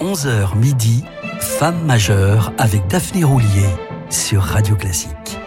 [0.00, 1.04] 11h midi,
[1.40, 3.68] Femme majeure avec Daphné Roulier
[4.08, 5.38] sur Radio Classique.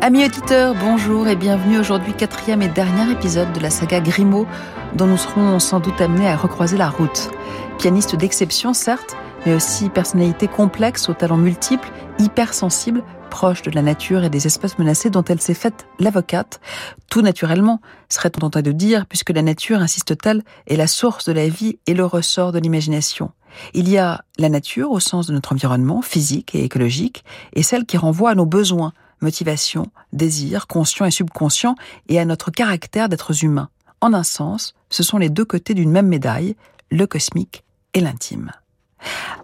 [0.00, 4.48] Amis auditeurs, bonjour et bienvenue aujourd'hui quatrième et dernier épisode de la saga Grimaud
[4.96, 7.30] dont nous serons sans doute amenés à recroiser la route.
[7.78, 14.24] Pianiste d'exception certes, mais aussi personnalité complexe aux talents multiples, hypersensible, proche de la nature
[14.24, 16.60] et des espèces menacées dont elle s'est faite l'avocate,
[17.08, 17.80] tout naturellement,
[18.10, 21.94] serait-on tenté de dire, puisque la nature, insiste-t-elle, est la source de la vie et
[21.94, 23.30] le ressort de l'imagination.
[23.72, 27.24] Il y a la nature au sens de notre environnement physique et écologique,
[27.54, 31.74] et celle qui renvoie à nos besoins, motivation, désir, conscient et subconscient,
[32.08, 33.70] et à notre caractère d'êtres humains.
[34.02, 36.54] En un sens, ce sont les deux côtés d'une même médaille,
[36.90, 38.52] le cosmique et l'intime.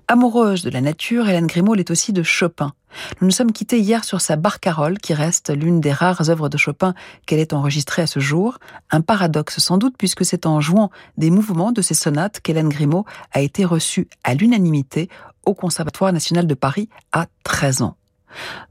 [0.06, 2.72] Amoureuse de la nature, Hélène Grimaud l'est aussi de Chopin.
[3.20, 6.56] Nous nous sommes quittés hier sur sa barcarolle, qui reste l'une des rares œuvres de
[6.56, 6.94] Chopin
[7.26, 8.58] qu'elle ait enregistrée à ce jour.
[8.90, 13.04] Un paradoxe sans doute, puisque c'est en jouant des mouvements de ces sonates qu'Hélène Grimaud
[13.32, 15.10] a été reçue à l'unanimité
[15.44, 17.96] au Conservatoire national de Paris à 13 ans.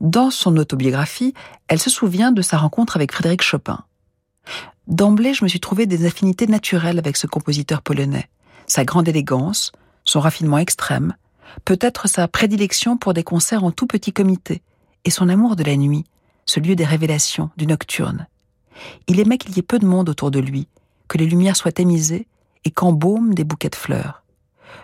[0.02, 1.34] Dans son autobiographie,
[1.68, 3.84] elle se souvient de sa rencontre avec Frédéric Chopin.
[4.88, 8.30] D'emblée, je me suis trouvé des affinités naturelles avec ce compositeur polonais.
[8.68, 9.72] Sa grande élégance,
[10.08, 11.16] son raffinement extrême,
[11.66, 14.64] peut-être sa prédilection pour des concerts en tout petit comité,
[15.06, 16.06] et son amour de la nuit,
[16.46, 18.28] ce lieu des révélations, du nocturne.
[19.08, 20.68] Il aimait qu'il y ait peu de monde autour de lui,
[21.08, 22.28] que les lumières soient tamisées
[22.66, 24.24] et qu'embaument des bouquets de fleurs.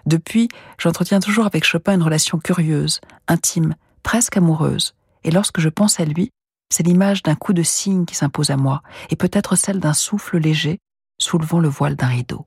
[0.05, 5.99] Depuis, j'entretiens toujours avec Chopin une relation curieuse, intime, presque amoureuse, et lorsque je pense
[5.99, 6.31] à lui,
[6.69, 10.37] c'est l'image d'un coup de cygne qui s'impose à moi, et peut-être celle d'un souffle
[10.37, 10.79] léger
[11.19, 12.45] soulevant le voile d'un rideau.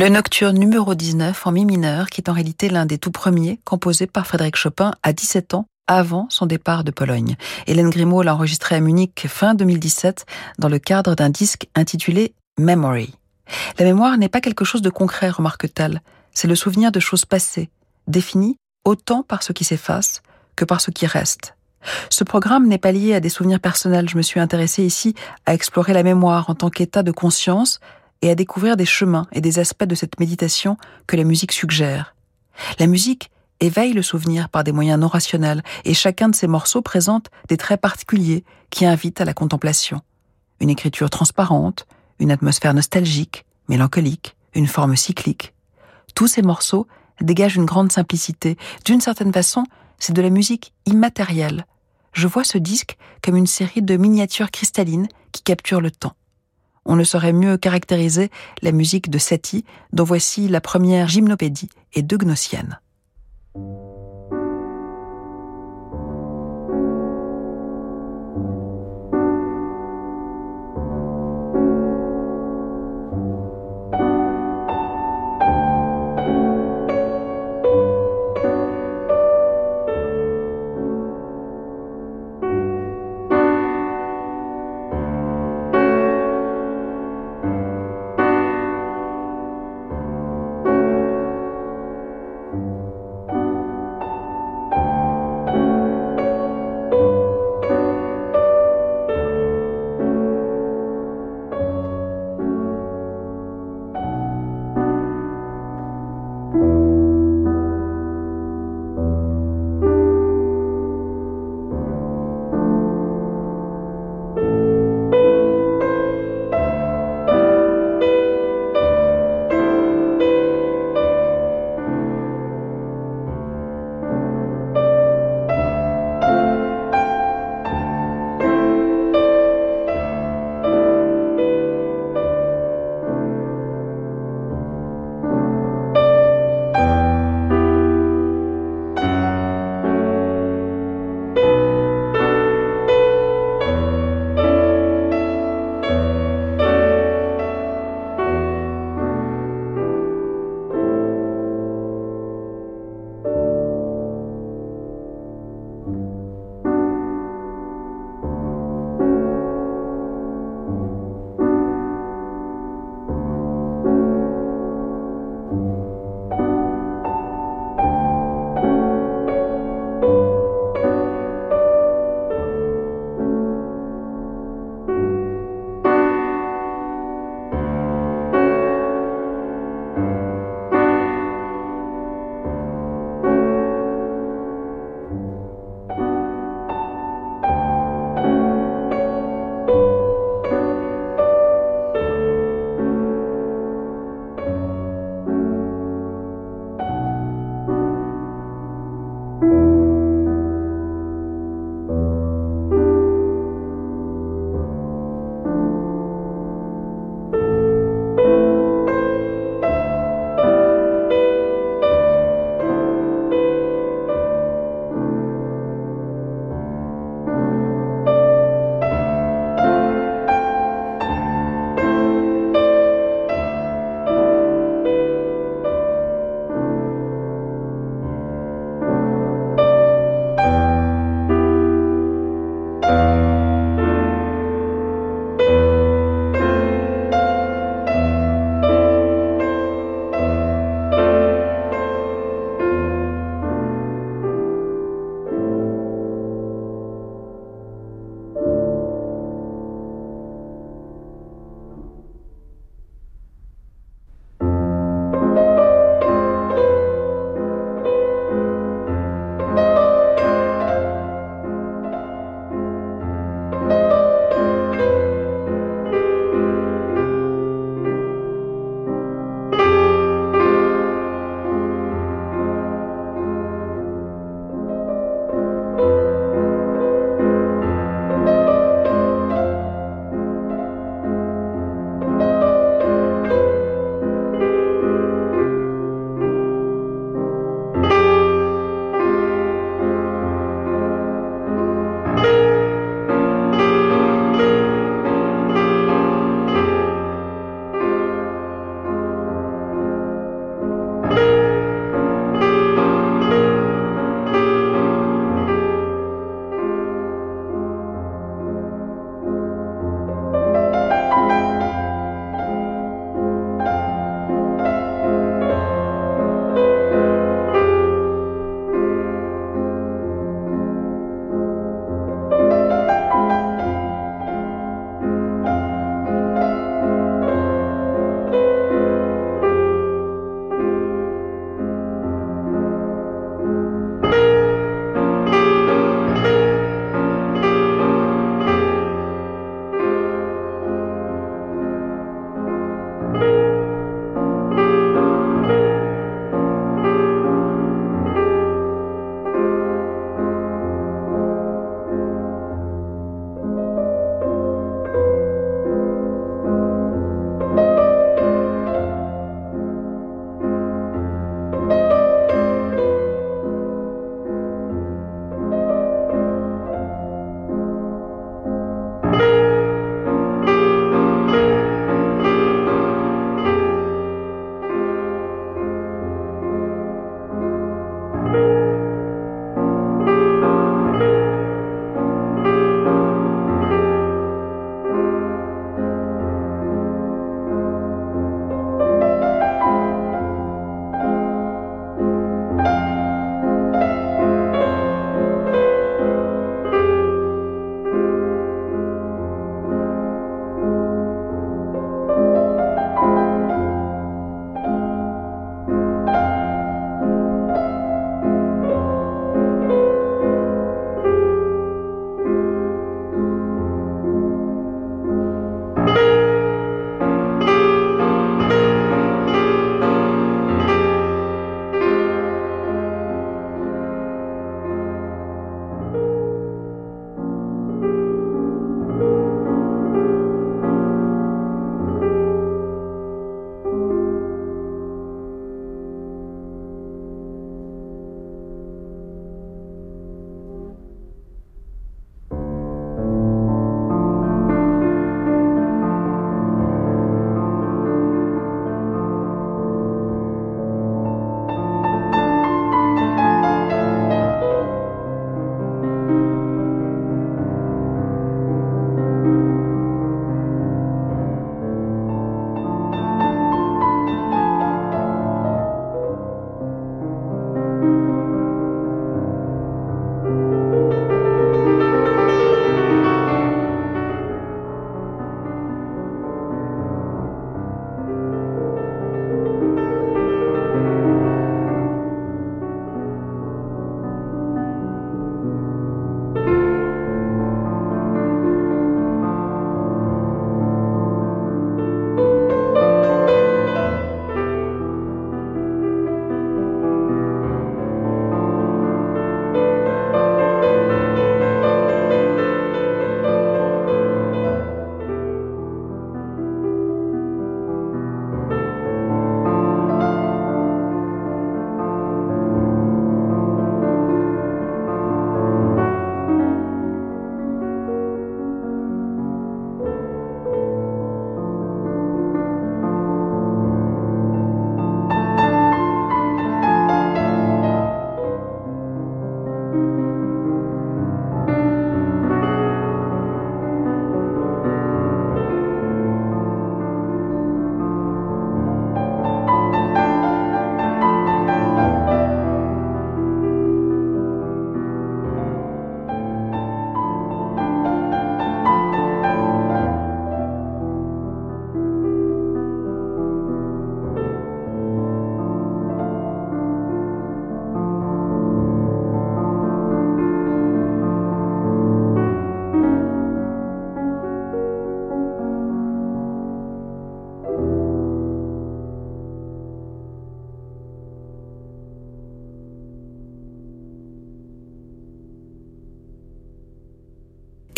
[0.00, 3.60] Le nocturne numéro 19 en mi mineur, qui est en réalité l'un des tout premiers
[3.66, 7.36] composés par Frédéric Chopin à 17 ans avant son départ de Pologne.
[7.66, 10.24] Hélène Grimaud l'a enregistré à Munich fin 2017
[10.58, 13.12] dans le cadre d'un disque intitulé Memory.
[13.78, 16.00] La mémoire n'est pas quelque chose de concret, remarque-t-elle.
[16.32, 17.68] C'est le souvenir de choses passées,
[18.06, 18.56] définies
[18.86, 20.22] autant par ce qui s'efface
[20.56, 21.56] que par ce qui reste.
[22.08, 24.08] Ce programme n'est pas lié à des souvenirs personnels.
[24.08, 25.14] Je me suis intéressée ici
[25.44, 27.80] à explorer la mémoire en tant qu'état de conscience
[28.22, 30.76] et à découvrir des chemins et des aspects de cette méditation
[31.06, 32.14] que la musique suggère.
[32.78, 33.30] La musique
[33.60, 37.56] éveille le souvenir par des moyens non rationnels et chacun de ces morceaux présente des
[37.56, 40.00] traits particuliers qui invitent à la contemplation.
[40.60, 41.86] Une écriture transparente,
[42.18, 45.54] une atmosphère nostalgique, mélancolique, une forme cyclique.
[46.14, 46.86] Tous ces morceaux
[47.20, 48.56] dégagent une grande simplicité.
[48.84, 49.64] D'une certaine façon,
[49.98, 51.66] c'est de la musique immatérielle.
[52.12, 56.14] Je vois ce disque comme une série de miniatures cristallines qui capturent le temps
[56.84, 58.30] on ne saurait mieux caractériser
[58.62, 62.80] la musique de Satie, dont voici la première gymnopédie et deux gnossiennes.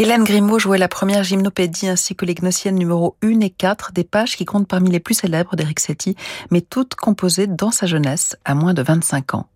[0.02, 4.02] Hélène Grimaud jouait la première gymnopédie ainsi que les Gnossiennes numéro 1 et 4, des
[4.02, 6.16] pages qui comptent parmi les plus célèbres d'Eric Satie,
[6.50, 9.46] mais toutes composées dans sa jeunesse, à moins de 25 ans.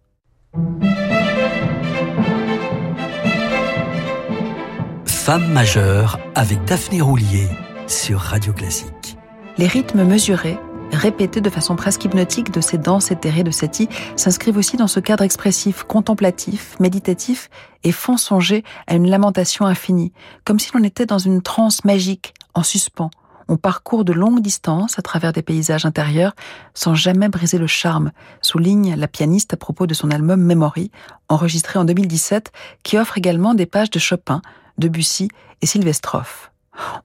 [5.04, 7.48] Femme majeure avec Daphné Roulier
[7.88, 9.16] sur Radio Classique.
[9.58, 10.58] Les rythmes mesurés,
[10.92, 15.00] répétés de façon presque hypnotique de ces danses éthérées de Satie s'inscrivent aussi dans ce
[15.00, 17.50] cadre expressif, contemplatif, méditatif
[17.84, 20.12] et font songer à une lamentation infinie,
[20.44, 23.10] comme si l'on était dans une transe magique, en suspens.
[23.48, 26.34] On parcourt de longues distances à travers des paysages intérieurs
[26.74, 30.90] sans jamais briser le charme, souligne la pianiste à propos de son album Memory,
[31.28, 32.50] enregistré en 2017,
[32.82, 34.42] qui offre également des pages de Chopin,
[34.78, 35.28] Debussy
[35.62, 36.50] et Sylvestrov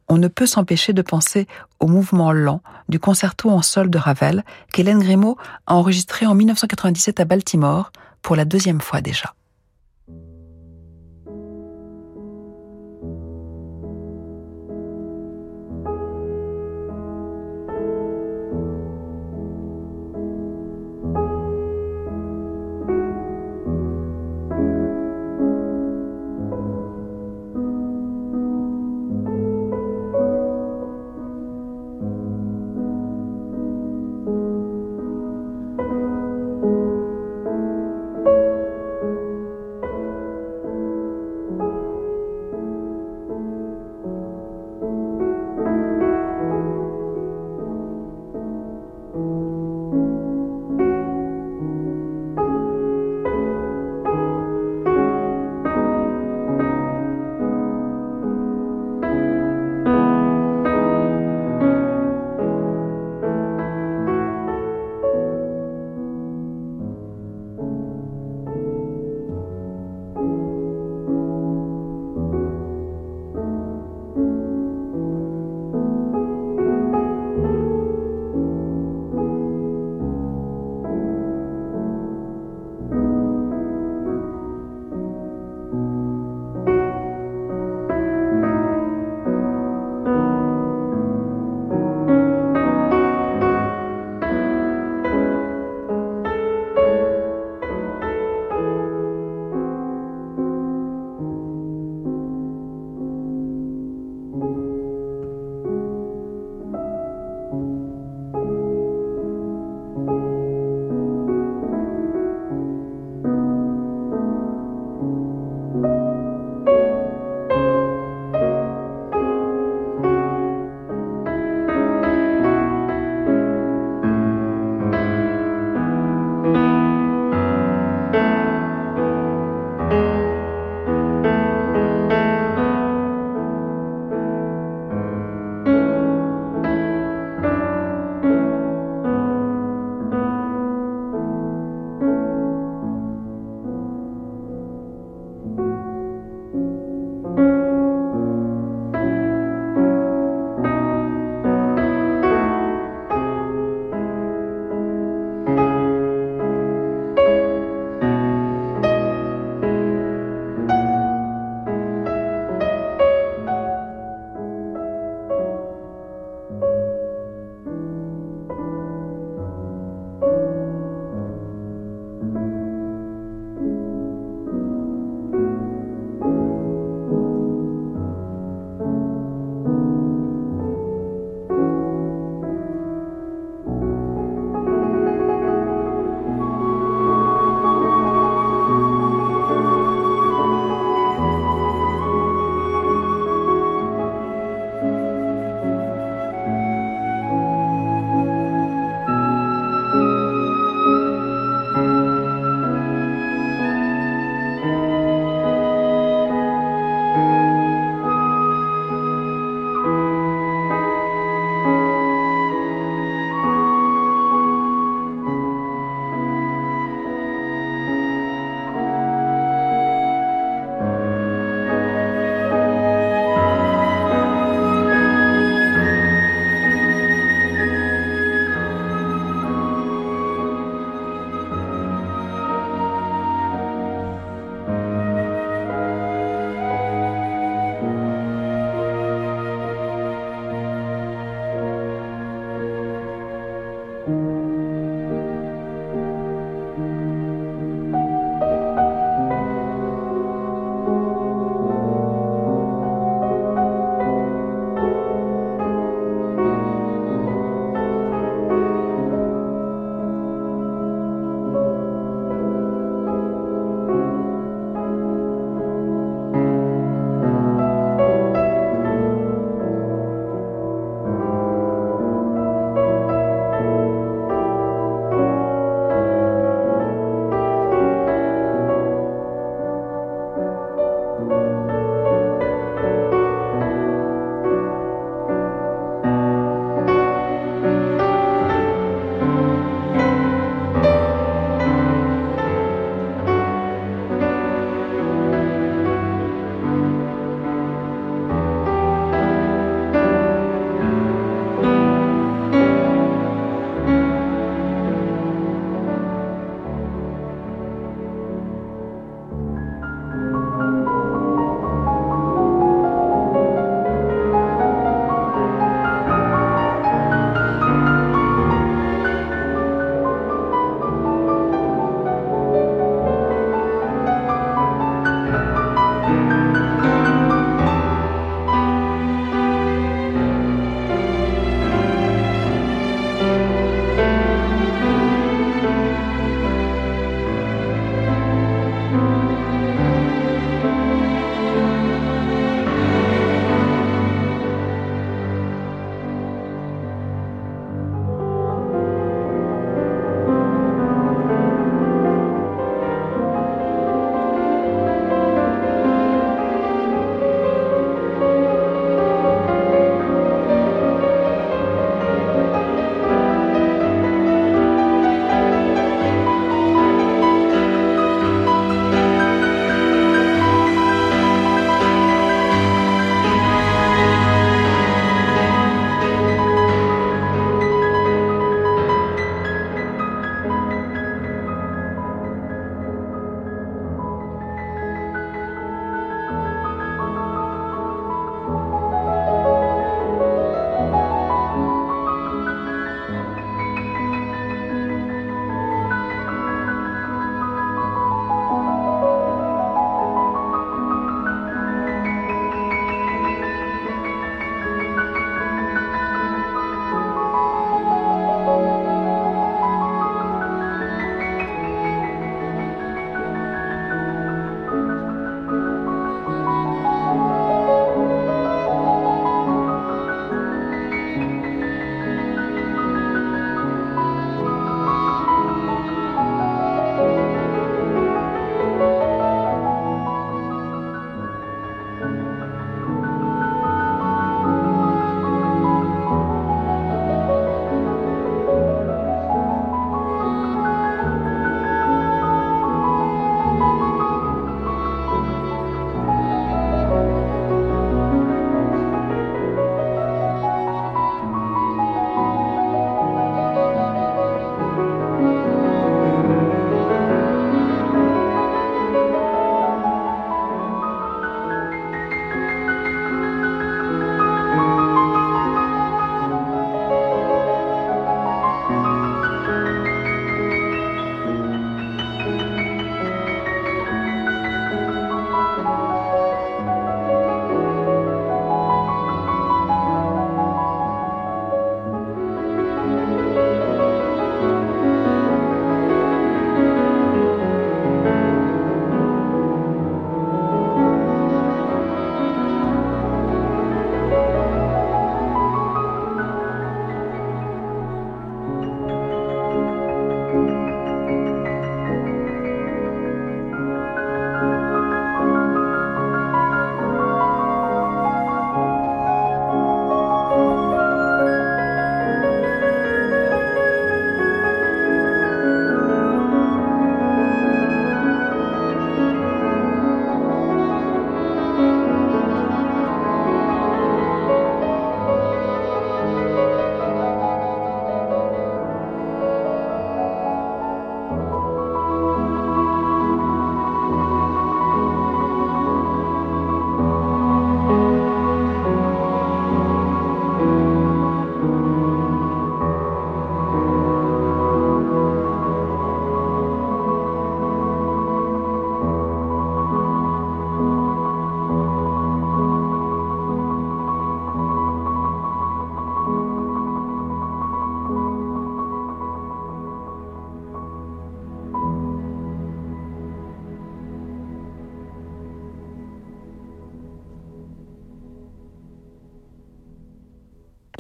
[0.08, 1.48] on ne peut s'empêcher de penser
[1.80, 5.38] au mouvement lent du concerto en sol de Ravel qu'Hélène Grimaud
[5.68, 9.34] a enregistré en 1997 à Baltimore pour la deuxième fois déjà.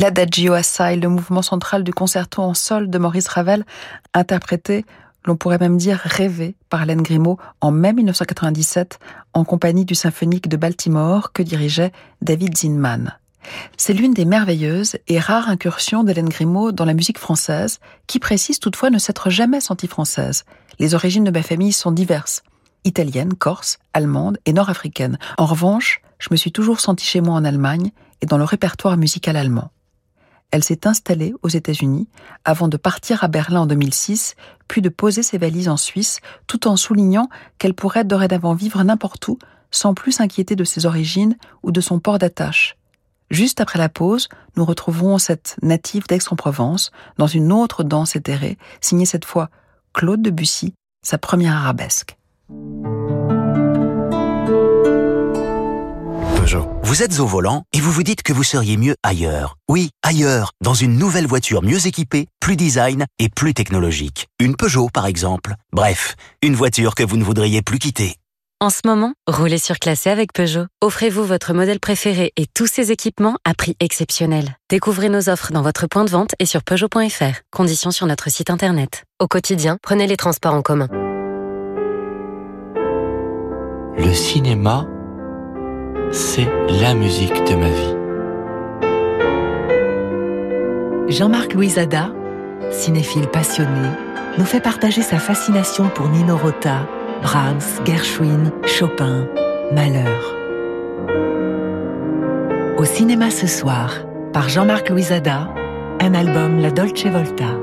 [0.01, 3.63] L'Adagio Assai, le mouvement central du concerto en sol de Maurice Ravel,
[4.15, 4.83] interprété,
[5.25, 8.97] l'on pourrait même dire rêvé par Hélène Grimaud en mai 1997
[9.35, 11.91] en compagnie du symphonique de Baltimore que dirigeait
[12.23, 13.15] David Zinman.
[13.77, 18.59] C'est l'une des merveilleuses et rares incursions d'Hélène Grimaud dans la musique française, qui précise
[18.59, 20.45] toutefois ne s'être jamais sentie française.
[20.79, 22.41] Les origines de ma famille sont diverses
[22.85, 25.19] italienne, corse, allemande et nord-africaine.
[25.37, 28.97] En revanche, je me suis toujours sentie chez moi en Allemagne et dans le répertoire
[28.97, 29.69] musical allemand.
[30.51, 32.07] Elle s'est installée aux États-Unis
[32.43, 34.35] avant de partir à Berlin en 2006,
[34.67, 39.25] puis de poser ses valises en Suisse, tout en soulignant qu'elle pourrait dorénavant vivre n'importe
[39.29, 39.39] où,
[39.71, 42.75] sans plus s'inquiéter de ses origines ou de son port d'attache.
[43.29, 49.05] Juste après la pause, nous retrouverons cette native d'Aix-en-Provence dans une autre danse éthérée, signée
[49.05, 49.49] cette fois
[49.93, 52.17] Claude Debussy, sa première arabesque.
[56.41, 56.67] Peugeot.
[56.82, 59.58] Vous êtes au volant et vous vous dites que vous seriez mieux ailleurs.
[59.69, 64.27] Oui, ailleurs, dans une nouvelle voiture mieux équipée, plus design et plus technologique.
[64.39, 65.54] Une Peugeot, par exemple.
[65.71, 68.15] Bref, une voiture que vous ne voudriez plus quitter.
[68.60, 70.65] En ce moment, roulez surclassé avec Peugeot.
[70.82, 74.58] Offrez-vous votre modèle préféré et tous ses équipements à prix exceptionnel.
[74.71, 77.41] Découvrez nos offres dans votre point de vente et sur Peugeot.fr.
[77.51, 79.04] Conditions sur notre site internet.
[79.19, 80.88] Au quotidien, prenez les transports en commun.
[83.95, 84.88] Le cinéma,
[86.11, 86.47] c'est
[86.81, 87.95] la musique de ma vie.
[91.07, 92.11] Jean-Marc Louisada,
[92.71, 93.89] cinéphile passionné,
[94.37, 96.87] nous fait partager sa fascination pour Nino Rota
[97.21, 99.27] Brahms, Gershwin, Chopin,
[99.71, 100.35] Malheur.
[102.77, 103.93] Au cinéma ce soir,
[104.33, 105.53] par Jean-Marc Louisada,
[105.99, 107.59] un album La Dolce Volta.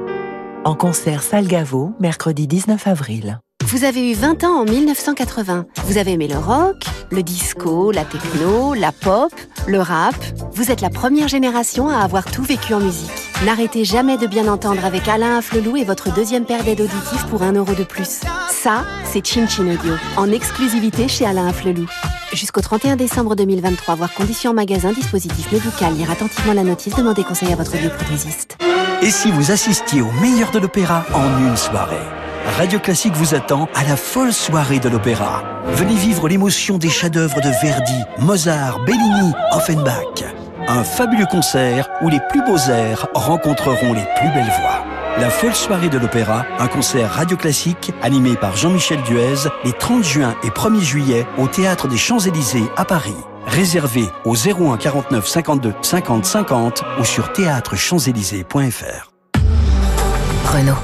[0.65, 3.41] En concert Salgavo, mercredi 19 avril.
[3.71, 5.67] Vous avez eu 20 ans en 1980.
[5.85, 9.31] Vous avez aimé le rock, le disco, la techno, la pop,
[9.67, 10.15] le rap.
[10.53, 13.11] Vous êtes la première génération à avoir tout vécu en musique.
[13.45, 17.43] N'arrêtez jamais de bien entendre avec Alain Afflelou et votre deuxième paire d'aides auditives pour
[17.43, 18.21] un euro de plus.
[18.49, 21.85] Ça, c'est Chin Chin Audio, en exclusivité chez Alain Afflelou.
[22.33, 27.53] Jusqu'au 31 décembre 2023, voir conditions magasin, dispositif médical, lire attentivement la notice, demandez conseil
[27.53, 28.57] à votre bioprothésiste.
[29.03, 32.28] Et si vous assistiez au meilleur de l'opéra en une soirée?
[32.57, 35.43] Radio Classique vous attend à la folle soirée de l'opéra.
[35.67, 40.25] Venez vivre l'émotion des chefs-d'œuvre de Verdi, Mozart, Bellini, Offenbach.
[40.67, 44.85] Un fabuleux concert où les plus beaux airs rencontreront les plus belles voix.
[45.19, 50.05] La folle soirée de l'opéra, un concert radio classique animé par Jean-Michel Duez les 30
[50.05, 53.17] juin et 1er juillet au Théâtre des Champs-Élysées à Paris.
[53.47, 59.08] Réservé au 01 49 52 50 50 ou sur théâtrechamps-élysées.fr.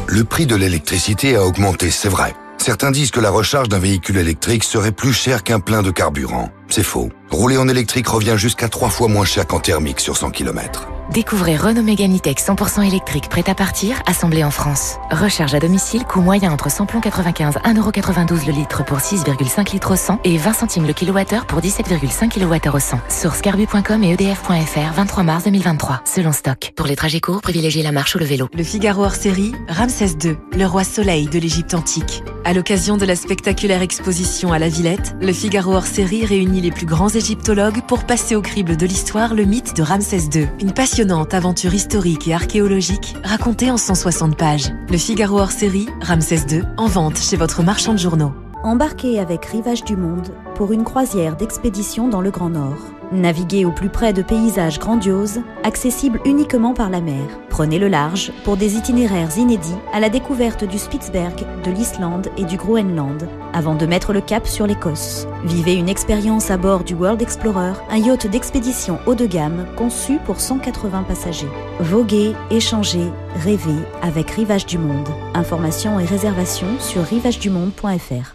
[0.09, 2.35] Le prix de l'électricité a augmenté, c'est vrai.
[2.59, 6.51] Certains disent que la recharge d'un véhicule électrique serait plus cher qu'un plein de carburant.
[6.69, 7.09] C'est faux.
[7.31, 10.89] Rouler en électrique revient jusqu'à trois fois moins cher qu'en thermique sur 100 km.
[11.15, 14.97] Découvrez Renault Mégane 100% électrique prêt à partir, assemblé en France.
[15.13, 19.93] Recharge à domicile, coût moyen entre 100 plomb 95, 1,92€ le litre pour 6,5 litres
[19.93, 22.99] au 100 et 20 centimes le kilowattheure pour 17,5 kWh au 100.
[23.09, 26.73] Source carbu.com et edf.fr, 23 mars 2023, selon stock.
[26.75, 28.49] Pour les trajets courts, privilégiez la marche ou le vélo.
[28.53, 32.25] Le Figaro hors série, Ramsès II, le roi soleil de l'Égypte antique.
[32.45, 36.73] À l'occasion de la spectaculaire exposition à la Villette, le Figaro hors série réunit les
[36.73, 40.49] plus grands égyptologues pour passer au crible de l'histoire le mythe de Ramsès II.
[40.61, 44.73] Une passionnante aventure historique et archéologique racontée en 160 pages.
[44.91, 48.33] Le Figaro hors série, Ramsès II, en vente chez votre marchand de journaux.
[48.63, 52.94] Embarquez avec Rivage du Monde pour une croisière d'expédition dans le Grand Nord.
[53.13, 57.23] Naviguez au plus près de paysages grandioses, accessibles uniquement par la mer.
[57.51, 62.45] Prenez le large pour des itinéraires inédits à la découverte du Spitzberg, de l'Islande et
[62.45, 65.27] du Groenland, avant de mettre le cap sur l'Écosse.
[65.45, 70.19] Vivez une expérience à bord du World Explorer, un yacht d'expédition haut de gamme conçu
[70.25, 71.49] pour 180 passagers.
[71.81, 75.09] Voguez, échangez, rêvez avec Rivage du Monde.
[75.35, 78.35] Informations et réservations sur rivagedumonde.fr.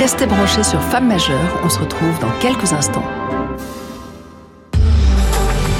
[0.00, 3.19] Restez branchés sur Femmes majeures, on se retrouve dans quelques instants.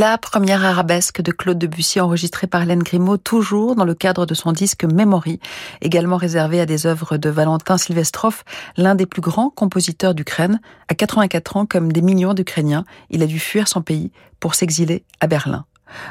[0.00, 4.34] La première arabesque de Claude Debussy enregistrée par Hélène Grimaud, toujours dans le cadre de
[4.34, 5.40] son disque Memory,
[5.82, 8.44] également réservé à des œuvres de Valentin Silvestrov,
[8.76, 10.60] l'un des plus grands compositeurs d'Ukraine.
[10.86, 15.02] À 84 ans, comme des millions d'Ukrainiens, il a dû fuir son pays pour s'exiler
[15.18, 15.64] à Berlin.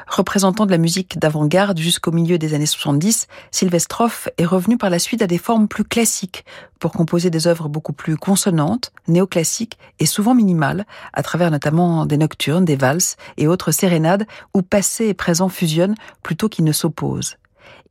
[0.08, 5.00] Représentant de la musique d'avant-garde jusqu'au milieu des années 70, Sylvestrov est revenu par la
[5.00, 6.46] suite à des formes plus classiques
[6.80, 12.18] pour composer des œuvres beaucoup plus consonantes, néoclassiques et souvent minimales, à travers notamment des
[12.18, 17.38] nocturnes, des valses et autres sérénades où passé et présent fusionnent plutôt qu'ils ne s'opposent.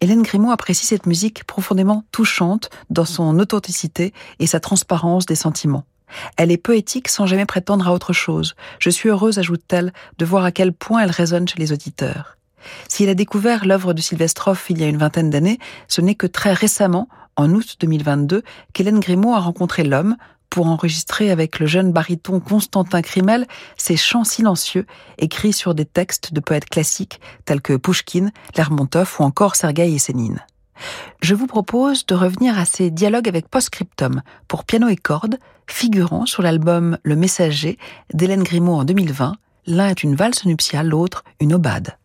[0.00, 5.84] Hélène Grimaud apprécie cette musique profondément touchante dans son authenticité et sa transparence des sentiments.
[6.36, 8.54] Elle est poétique sans jamais prétendre à autre chose.
[8.78, 12.36] Je suis heureuse, ajoute-t-elle, de voir à quel point elle résonne chez les auditeurs.
[12.88, 16.26] S'il a découvert l'œuvre de Sylvestrov il y a une vingtaine d'années, ce n'est que
[16.26, 18.42] très récemment, en août 2022,
[18.72, 20.16] qu'Hélène Grimaud a rencontré l'homme
[20.50, 23.46] pour enregistrer avec le jeune baryton Constantin Crimel
[23.76, 24.86] ses chants silencieux
[25.18, 30.44] écrits sur des textes de poètes classiques tels que Pouchkine, Lermontov ou encore Sergueï Essénine.
[31.20, 36.26] Je vous propose de revenir à ces dialogues avec postscriptum pour piano et cordes, figurant
[36.26, 37.78] sur l'album Le Messager
[38.12, 39.36] d'Hélène Grimaud en 2020.
[39.66, 41.96] L'un est une valse nuptiale, l'autre une obade.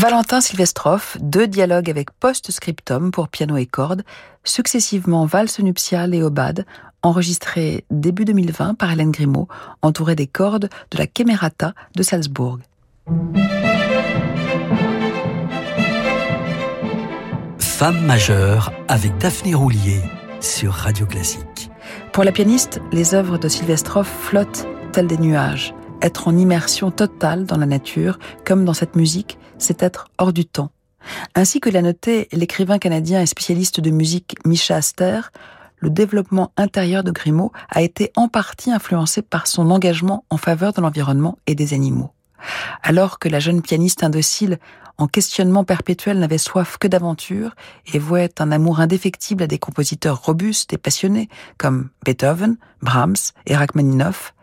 [0.00, 4.02] Valentin Silvestrov, deux dialogues avec post-scriptum pour piano et cordes,
[4.44, 6.64] successivement valse nuptiale et obade,
[7.02, 9.46] enregistrés début 2020 par Hélène Grimaud,
[9.82, 12.60] entourée des cordes de la Kemerata de Salzbourg.
[17.58, 20.00] Femme majeure avec Daphné Roulier
[20.40, 21.70] sur Radio Classique.
[22.14, 25.74] Pour la pianiste, les œuvres de Silvestrov flottent tels des nuages.
[26.02, 30.46] Être en immersion totale dans la nature, comme dans cette musique, c'est être hors du
[30.46, 30.70] temps.
[31.34, 35.20] Ainsi que l'a noté l'écrivain canadien et spécialiste de musique Micha Aster,
[35.76, 40.72] le développement intérieur de Grimaud a été en partie influencé par son engagement en faveur
[40.72, 42.12] de l'environnement et des animaux.
[42.82, 44.58] Alors que la jeune pianiste indocile,
[44.96, 47.54] en questionnement perpétuel, n'avait soif que d'aventure
[47.92, 51.28] et vouait un amour indéfectible à des compositeurs robustes et passionnés
[51.58, 54.34] comme Beethoven, Brahms et Rachmaninoff,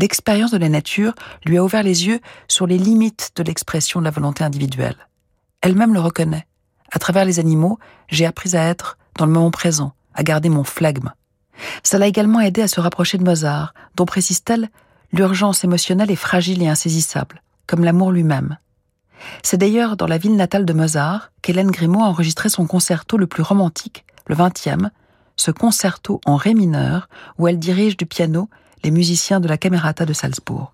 [0.00, 4.06] l'expérience de la nature lui a ouvert les yeux sur les limites de l'expression de
[4.06, 4.96] la volonté individuelle.
[5.60, 6.46] Elle-même le reconnaît.
[6.90, 7.78] À travers les animaux,
[8.08, 11.12] j'ai appris à être dans le moment présent, à garder mon flegme.
[11.82, 14.70] Ça l'a également aidé à se rapprocher de Mozart, dont précise-t-elle,
[15.12, 18.56] l'urgence émotionnelle est fragile et insaisissable, comme l'amour lui-même.
[19.42, 23.26] C'est d'ailleurs dans la ville natale de Mozart qu'Hélène Grimaud a enregistré son concerto le
[23.26, 24.88] plus romantique, le 20e,
[25.36, 28.48] ce concerto en ré mineur où elle dirige du piano
[28.82, 30.72] les musiciens de la Camerata de Salzbourg.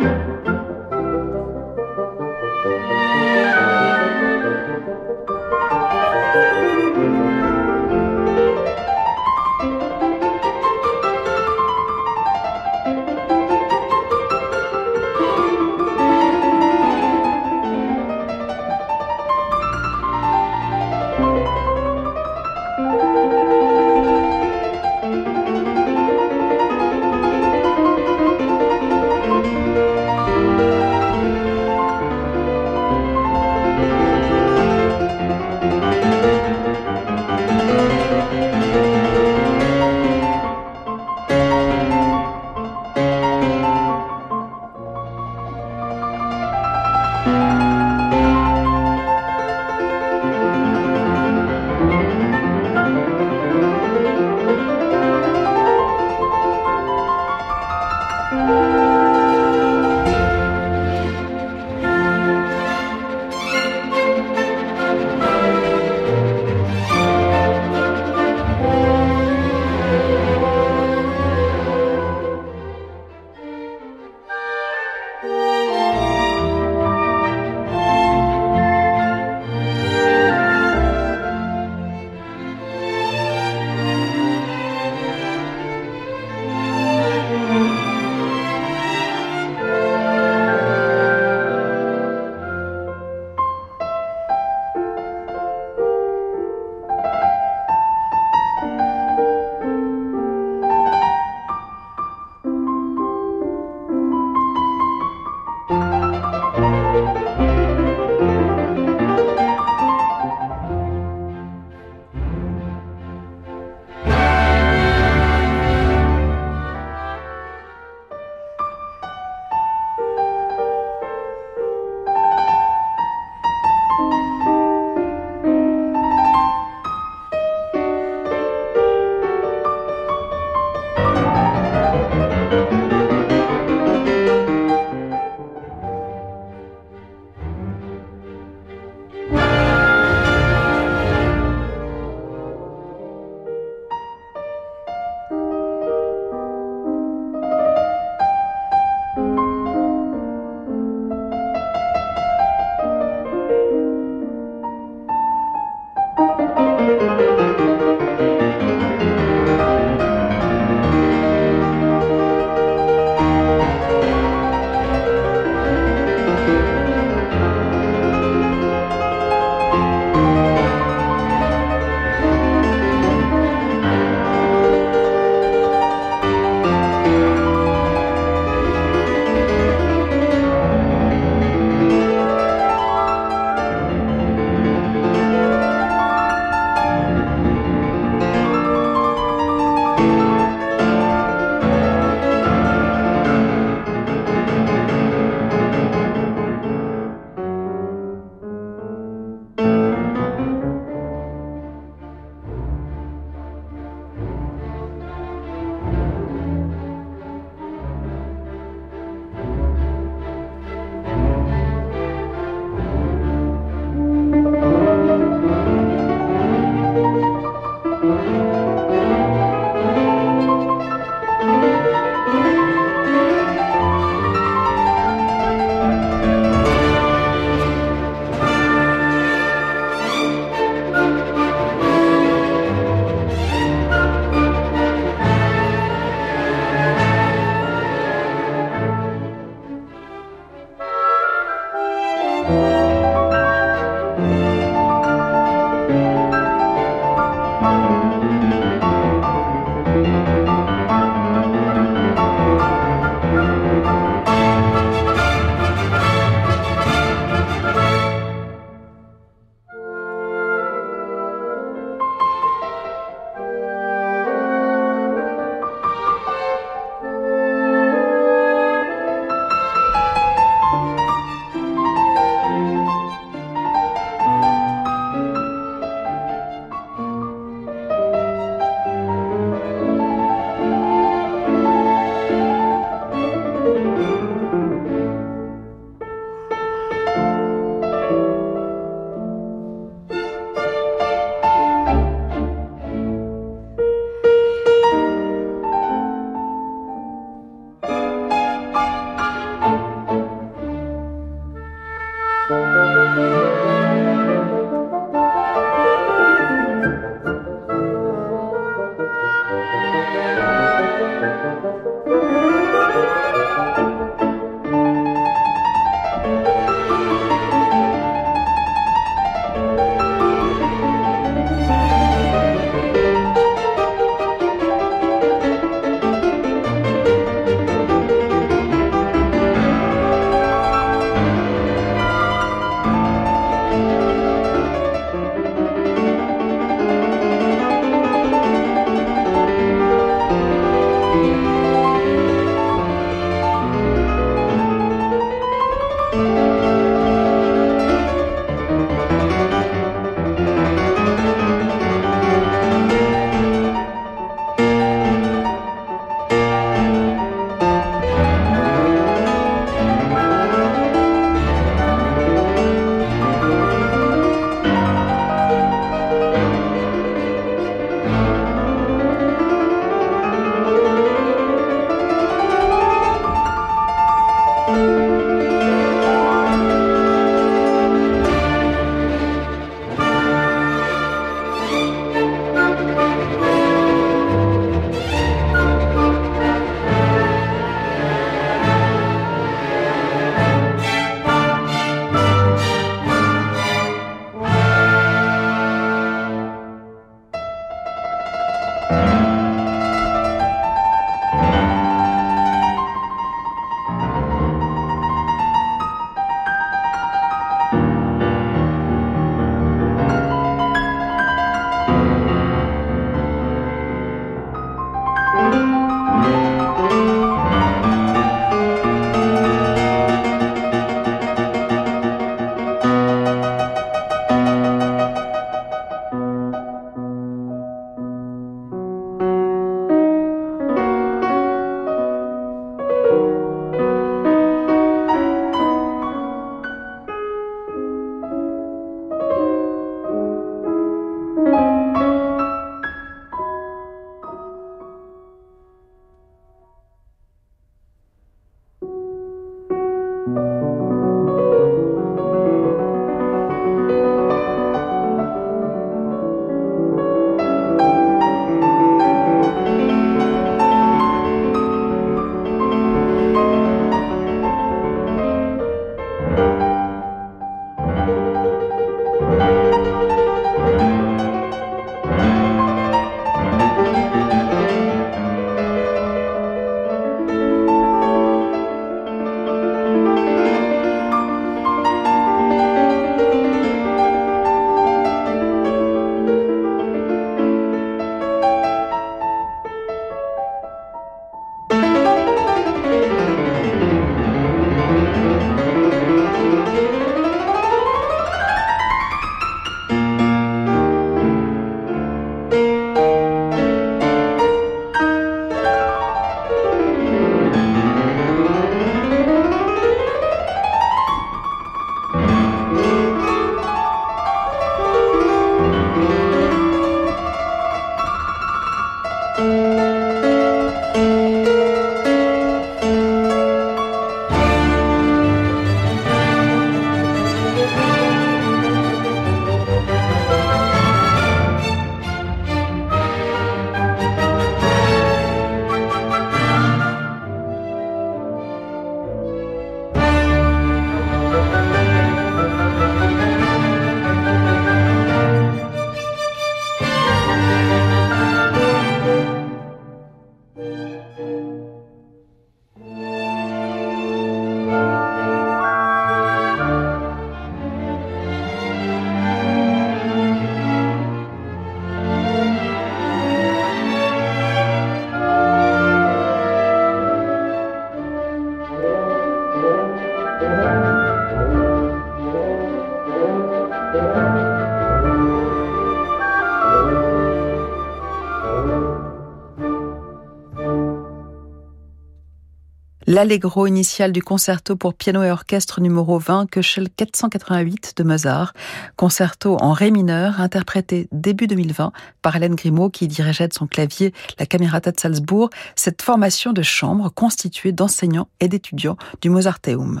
[583.14, 588.54] L'allegro initial du concerto pour piano et orchestre numéro 20 Köchel 488 de Mozart,
[588.96, 591.92] concerto en ré mineur interprété début 2020
[592.22, 596.62] par Hélène Grimaud qui dirigeait de son clavier la Camerata de Salzbourg, cette formation de
[596.62, 600.00] chambre constituée d'enseignants et d'étudiants du Mozarteum.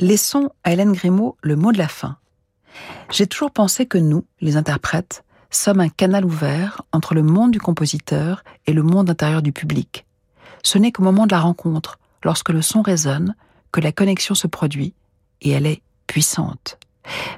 [0.00, 2.16] Laissons à Hélène Grimaud le mot de la fin.
[3.12, 7.60] J'ai toujours pensé que nous, les interprètes, sommes un canal ouvert entre le monde du
[7.60, 10.04] compositeur et le monde intérieur du public.
[10.64, 13.34] Ce n'est qu'au moment de la rencontre, lorsque le son résonne,
[13.72, 14.94] que la connexion se produit,
[15.40, 16.78] et elle est puissante.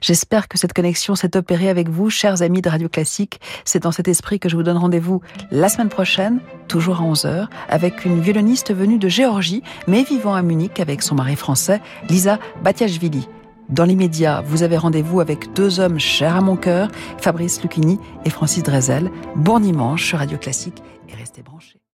[0.00, 3.40] J'espère que cette connexion s'est opérée avec vous, chers amis de Radio Classique.
[3.64, 5.20] C'est dans cet esprit que je vous donne rendez-vous
[5.50, 10.42] la semaine prochaine, toujours à 11h, avec une violoniste venue de Géorgie, mais vivant à
[10.42, 13.28] Munich avec son mari français, Lisa Batiashvili.
[13.68, 18.30] Dans l'immédiat, vous avez rendez-vous avec deux hommes chers à mon cœur, Fabrice Lucchini et
[18.30, 19.10] Francis Drezel.
[19.36, 21.81] Bon dimanche sur Radio Classique et restez branchés.